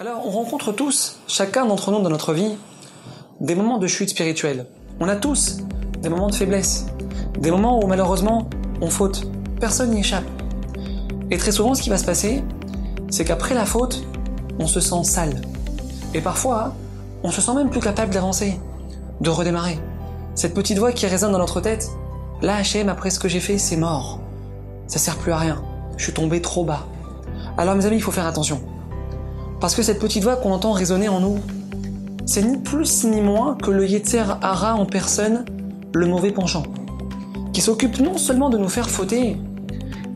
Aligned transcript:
Alors, 0.00 0.26
on 0.26 0.30
rencontre 0.30 0.72
tous, 0.72 1.18
chacun 1.26 1.66
d'entre 1.66 1.90
nous 1.90 2.00
dans 2.00 2.08
notre 2.08 2.32
vie, 2.32 2.56
des 3.42 3.54
moments 3.54 3.76
de 3.76 3.86
chute 3.86 4.08
spirituelle. 4.08 4.64
On 4.98 5.06
a 5.08 5.14
tous 5.14 5.58
des 6.00 6.08
moments 6.08 6.30
de 6.30 6.34
faiblesse, 6.34 6.86
des 7.38 7.50
moments 7.50 7.84
où 7.84 7.86
malheureusement 7.86 8.48
on 8.80 8.88
faute. 8.88 9.26
Personne 9.60 9.90
n'y 9.90 10.00
échappe. 10.00 10.24
Et 11.30 11.36
très 11.36 11.52
souvent, 11.52 11.74
ce 11.74 11.82
qui 11.82 11.90
va 11.90 11.98
se 11.98 12.06
passer, 12.06 12.42
c'est 13.10 13.26
qu'après 13.26 13.54
la 13.54 13.66
faute, 13.66 14.02
on 14.58 14.66
se 14.66 14.80
sent 14.80 15.04
sale. 15.04 15.42
Et 16.14 16.22
parfois, 16.22 16.72
on 17.22 17.30
se 17.30 17.42
sent 17.42 17.52
même 17.52 17.68
plus 17.68 17.80
capable 17.80 18.14
d'avancer, 18.14 18.58
de 19.20 19.28
redémarrer. 19.28 19.78
Cette 20.34 20.54
petite 20.54 20.78
voix 20.78 20.92
qui 20.92 21.06
résonne 21.08 21.32
dans 21.32 21.38
notre 21.38 21.60
tête, 21.60 21.90
là, 22.40 22.62
HM, 22.62 22.88
après 22.88 23.10
ce 23.10 23.18
que 23.18 23.28
j'ai 23.28 23.40
fait, 23.40 23.58
c'est 23.58 23.76
mort. 23.76 24.18
Ça 24.86 24.98
sert 24.98 25.18
plus 25.18 25.32
à 25.32 25.36
rien. 25.36 25.62
Je 25.98 26.04
suis 26.04 26.14
tombé 26.14 26.40
trop 26.40 26.64
bas. 26.64 26.86
Alors, 27.58 27.74
mes 27.74 27.84
amis, 27.84 27.96
il 27.96 28.02
faut 28.02 28.12
faire 28.12 28.26
attention. 28.26 28.62
Parce 29.60 29.74
que 29.74 29.82
cette 29.82 29.98
petite 29.98 30.22
voix 30.24 30.36
qu'on 30.36 30.52
entend 30.52 30.72
résonner 30.72 31.08
en 31.08 31.20
nous, 31.20 31.38
c'est 32.24 32.42
ni 32.42 32.56
plus 32.56 33.04
ni 33.04 33.20
moins 33.20 33.56
que 33.56 33.70
le 33.70 33.86
Yetzer 33.86 34.24
Hara 34.40 34.74
en 34.74 34.86
personne, 34.86 35.44
le 35.92 36.06
mauvais 36.06 36.30
penchant, 36.30 36.62
qui 37.52 37.60
s'occupe 37.60 38.00
non 38.00 38.16
seulement 38.16 38.48
de 38.48 38.56
nous 38.56 38.68
faire 38.68 38.88
fauter, 38.88 39.36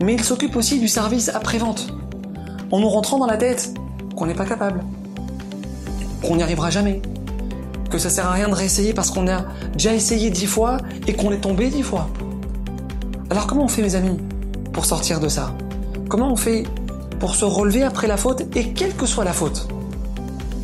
mais 0.01 0.15
il 0.15 0.23
s'occupe 0.23 0.55
aussi 0.55 0.79
du 0.79 0.87
service 0.87 1.29
après-vente, 1.29 1.87
en 2.71 2.79
nous 2.79 2.89
rentrant 2.89 3.19
dans 3.19 3.27
la 3.27 3.37
tête 3.37 3.73
qu'on 4.15 4.25
n'est 4.25 4.33
pas 4.33 4.45
capable, 4.45 4.83
qu'on 6.23 6.37
n'y 6.37 6.43
arrivera 6.43 6.71
jamais, 6.71 7.01
que 7.91 7.99
ça 7.99 8.09
sert 8.09 8.25
à 8.25 8.31
rien 8.31 8.49
de 8.49 8.55
réessayer 8.55 8.93
parce 8.93 9.11
qu'on 9.11 9.27
a 9.27 9.45
déjà 9.73 9.93
essayé 9.93 10.31
dix 10.31 10.47
fois 10.47 10.77
et 11.05 11.13
qu'on 11.13 11.31
est 11.31 11.41
tombé 11.41 11.69
dix 11.69 11.83
fois. 11.83 12.09
Alors 13.29 13.45
comment 13.45 13.65
on 13.65 13.67
fait 13.67 13.83
mes 13.83 13.95
amis 13.95 14.17
pour 14.73 14.85
sortir 14.85 15.19
de 15.19 15.27
ça? 15.27 15.53
Comment 16.09 16.31
on 16.31 16.35
fait 16.35 16.63
pour 17.19 17.35
se 17.35 17.45
relever 17.45 17.83
après 17.83 18.07
la 18.07 18.17
faute 18.17 18.43
et 18.55 18.73
quelle 18.73 18.95
que 18.95 19.05
soit 19.05 19.23
la 19.23 19.33
faute. 19.33 19.67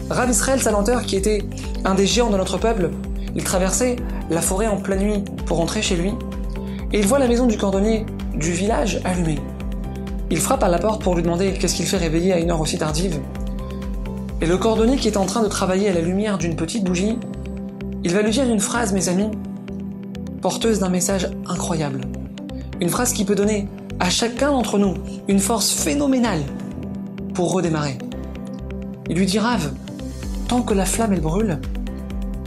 Rav 0.10 0.30
Israël 0.30 0.62
Salanteur, 0.62 1.04
qui 1.04 1.16
était 1.16 1.44
un 1.86 1.96
des 1.96 2.06
géants 2.06 2.30
de 2.30 2.38
notre 2.38 2.58
peuple, 2.58 2.90
il 3.36 3.44
traversait 3.44 3.96
la 4.30 4.42
forêt 4.42 4.68
en 4.68 4.78
pleine 4.78 5.00
nuit 5.00 5.24
pour 5.46 5.58
rentrer 5.58 5.82
chez 5.82 5.96
lui 5.96 6.14
et 6.92 7.00
il 7.00 7.08
voit 7.08 7.20
la 7.20 7.28
maison 7.28 7.48
du 7.48 7.58
cordonnier 7.58 8.06
du 8.36 8.52
village 8.52 9.00
allumée. 9.06 9.40
Il 10.30 10.38
frappe 10.38 10.64
à 10.64 10.70
la 10.70 10.80
porte 10.80 11.02
pour 11.02 11.16
lui 11.16 11.24
demander 11.24 11.54
qu'est-ce 11.54 11.76
qu'il 11.76 11.86
fait 11.86 11.98
réveiller 11.98 12.34
à 12.34 12.40
une 12.40 12.52
heure 12.52 12.62
aussi 12.62 12.78
tardive. 12.78 13.20
Et 14.42 14.46
le 14.46 14.58
cordonnier 14.58 14.98
qui 14.98 15.08
est 15.08 15.18
en 15.18 15.26
train 15.26 15.44
de 15.44 15.48
travailler 15.48 15.90
à 15.90 15.94
la 15.94 16.02
lumière 16.02 16.38
d'une 16.38 16.56
petite 16.56 16.84
bougie, 16.84 17.18
il 18.04 18.14
va 18.14 18.22
lui 18.22 18.32
dire 18.32 18.50
une 18.50 18.60
phrase, 18.60 18.94
mes 18.94 19.10
amis, 19.10 19.30
porteuse 20.42 20.80
d'un 20.80 20.90
message 20.90 21.30
incroyable. 21.48 22.02
Une 22.80 22.90
phrase 22.90 23.14
qui 23.14 23.26
peut 23.26 23.36
donner 23.36 23.68
à 24.02 24.10
chacun 24.10 24.50
d'entre 24.52 24.80
nous 24.80 24.96
une 25.28 25.38
force 25.38 25.70
phénoménale 25.70 26.42
pour 27.36 27.52
redémarrer. 27.52 28.00
Il 29.08 29.16
lui 29.16 29.28
dit 29.28 29.38
Rave, 29.38 29.74
tant 30.48 30.64
que 30.64 30.74
la 30.74 30.86
flamme 30.86 31.14
elle 31.14 31.22
brûle, 31.22 31.60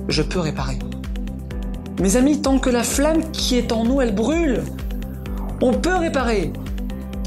je 0.08 0.22
peux 0.22 0.41
réparer. 0.41 0.80
Mes 2.00 2.16
amis, 2.16 2.42
tant 2.42 2.58
que 2.58 2.70
la 2.70 2.82
flamme 2.82 3.30
qui 3.30 3.56
est 3.56 3.70
en 3.70 3.84
nous 3.84 4.00
elle 4.00 4.16
brûle, 4.16 4.64
on 5.62 5.72
peut 5.72 5.94
réparer. 5.94 6.52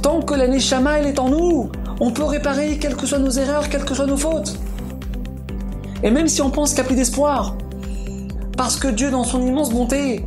Tant 0.01 0.21
que 0.21 0.33
la 0.33 0.49
Neshama 0.49 0.99
elle 0.99 1.07
est 1.07 1.19
en 1.19 1.29
nous, 1.29 1.71
on 2.01 2.11
peut 2.11 2.25
réparer 2.25 2.77
quelles 2.79 2.97
que 2.97 3.05
soient 3.05 3.19
nos 3.19 3.31
erreurs, 3.31 3.69
quelles 3.69 3.85
que 3.85 3.95
soient 3.95 4.07
nos 4.07 4.17
fautes. 4.17 4.59
Et 6.03 6.11
même 6.11 6.27
si 6.27 6.41
on 6.41 6.49
pense 6.49 6.71
qu'il 6.71 6.81
n'y 6.81 6.85
a 6.85 6.87
plus 6.87 6.97
d'espoir, 6.97 7.55
parce 8.57 8.75
que 8.75 8.89
Dieu 8.89 9.09
dans 9.09 9.23
son 9.23 9.41
immense 9.41 9.71
bonté, 9.71 10.25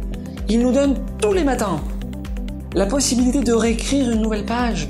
il 0.49 0.61
nous 0.61 0.73
donne 0.73 0.95
tous 1.21 1.35
les 1.35 1.45
matins 1.45 1.81
la 2.75 2.87
possibilité 2.87 3.41
de 3.41 3.53
réécrire 3.53 4.11
une 4.11 4.23
nouvelle 4.23 4.45
page. 4.45 4.89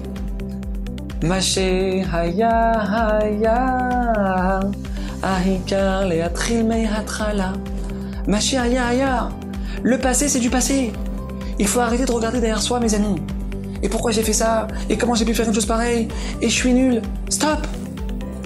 Maché 1.23 2.05
haya 2.13 2.73
haya 2.73 4.61
ahikar 5.23 6.09
le 6.09 6.23
hatrala. 6.23 7.53
Maché 8.27 8.59
haya 8.59 8.87
haya. 8.87 9.29
Le 9.83 9.99
passé, 9.99 10.29
c'est 10.29 10.41
du 10.41 10.51
passé. 10.51 10.93
Il 11.59 11.67
faut 11.67 11.81
arrêter 11.81 12.05
de 12.05 12.13
regarder 12.13 12.41
derrière 12.41 12.61
soi, 12.61 12.81
mes 12.81 12.95
amis. 12.95 13.17
Et 13.83 13.89
pourquoi 13.89 14.11
j'ai 14.11 14.23
fait 14.23 14.35
ça? 14.35 14.67
Et 14.91 14.99
comment 14.99 15.15
j'ai 15.15 15.25
pu 15.25 15.35
faire 15.35 15.49
une 15.49 15.55
chose 15.55 15.67
pareille? 15.67 16.09
Et 16.43 16.51
je 16.51 16.55
suis 16.55 16.75
nul. 16.75 17.01
Stop 17.31 17.67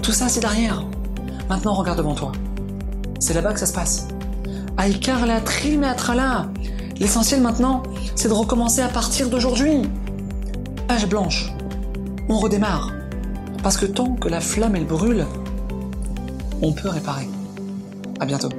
Tout 0.01 0.13
ça, 0.13 0.29
c'est 0.29 0.39
derrière. 0.39 0.85
Maintenant, 1.49 1.73
regarde 1.73 1.97
devant 1.97 2.15
toi. 2.15 2.31
C'est 3.19 3.33
là-bas 3.33 3.53
que 3.53 3.59
ça 3.59 3.65
se 3.65 3.73
passe. 3.73 4.07
Aïkar 4.77 5.25
la 5.25 5.35
atrala. 5.35 6.47
L'essentiel 6.99 7.41
maintenant, 7.41 7.83
c'est 8.15 8.29
de 8.29 8.33
recommencer 8.33 8.81
à 8.81 8.87
partir 8.87 9.29
d'aujourd'hui. 9.29 9.81
Page 10.87 11.07
blanche. 11.07 11.51
On 12.29 12.37
redémarre. 12.37 12.93
Parce 13.63 13.77
que 13.77 13.85
tant 13.85 14.15
que 14.15 14.29
la 14.29 14.39
flamme 14.39 14.75
elle 14.75 14.85
brûle, 14.85 15.25
on 16.61 16.71
peut 16.71 16.89
réparer. 16.89 17.27
À 18.19 18.25
bientôt. 18.25 18.49